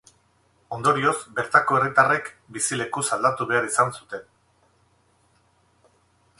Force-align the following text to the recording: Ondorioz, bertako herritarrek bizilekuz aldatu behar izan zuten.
Ondorioz, 0.77 1.17
bertako 1.39 1.77
herritarrek 1.79 2.31
bizilekuz 2.57 3.05
aldatu 3.19 3.49
behar 3.53 3.69
izan 3.71 3.95
zuten. 3.99 4.27